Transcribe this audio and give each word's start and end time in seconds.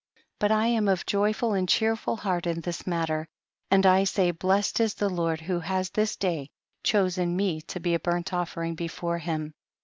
56. 0.37 0.37
But 0.39 0.51
I 0.51 0.65
am 0.65 0.87
of 0.87 1.05
joyful 1.05 1.53
and 1.53 1.69
cheer 1.69 1.95
ful 1.95 2.15
heart 2.15 2.47
in 2.47 2.61
this 2.61 2.87
matter, 2.87 3.27
and 3.69 3.85
I 3.85 4.05
say, 4.05 4.31
blessed 4.31 4.79
is 4.79 4.95
the 4.95 5.09
Lord 5.11 5.41
who 5.41 5.59
has 5.59 5.91
this 5.91 6.15
day 6.15 6.49
chosen 6.83 7.35
me 7.37 7.61
to 7.69 7.79
be 7.79 7.93
a 7.93 7.99
burnt 7.99 8.33
offering 8.33 8.73
before 8.73 9.19
him. 9.19 9.53